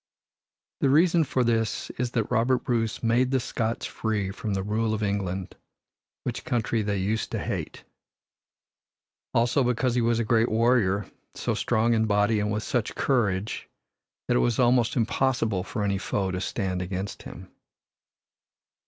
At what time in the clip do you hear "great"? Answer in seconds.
10.25-10.49